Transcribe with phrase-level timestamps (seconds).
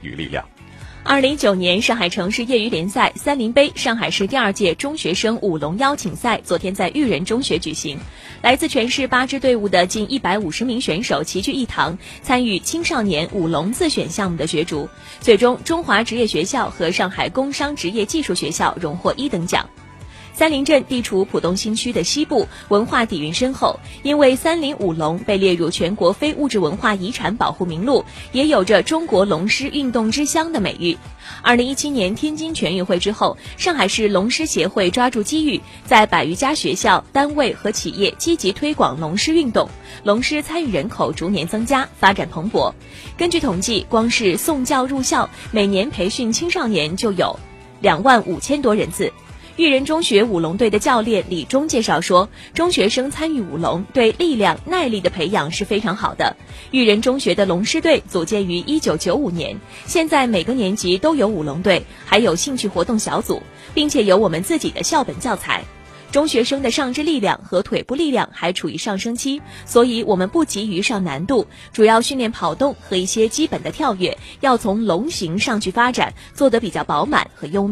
[0.00, 0.44] 与力量。
[1.04, 7.98] 二零一九年上海城市业余联赛三林杯上海市第二届中学生舞龙邀请赛昨天在育人中学举行，
[8.40, 14.88] 来自全市八支队伍的近一百五十名选手齐聚一堂，参与青少年舞龙自选项目的角逐，
[15.20, 19.68] 最终中华职业学校和上海工商职业技术学校荣获一等奖。
[20.34, 23.78] 三林镇地处浦东新区的西部，文化底蕴深厚。
[24.02, 30.96] 因为三林舞龙被列入全国非物质文化遗产保护名录，也有着“中国龙狮运动之乡”的美誉。
[31.42, 39.68] 二零一七年天津全运会之后，上海市龙狮协会抓住机遇，在百余家学校、单位和企业积极推广龙狮运动，
[40.02, 42.72] 龙狮参与人口逐年增加，发展蓬勃。
[43.16, 47.38] 根据统计，光是送教入校，每年培训青少年就有
[47.80, 49.12] 两万五千多人次。
[49.58, 56.34] 育人中学舞龙队的教练李忠介绍说，中学生参与舞龙对力量、耐力的培养是非常好的。
[56.70, 63.42] 育人中学的龙狮队组建于一九九五年，现在每个年级都有舞龙队，还有兴趣活动小组，
[63.74, 65.62] 并且有我们自己的校本教材。
[66.10, 77.70] 中学生的上肢力量和腿部力量还处于上升期，所以我们不急于上难度，主要训练跑动和一些基本的跳跃，要从龙形上去发展，做得比较饱满和优美。